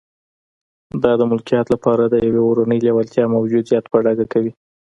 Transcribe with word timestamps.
دا 1.03 1.11
د 1.17 1.21
ملکیت 1.31 1.67
لپاره 1.75 2.03
د 2.07 2.15
یوې 2.27 2.41
اورنۍ 2.43 2.79
لېوالتیا 2.85 3.25
موجودیت 3.35 3.83
په 3.91 3.97
ډاګه 4.05 4.25
کوي 4.33 4.51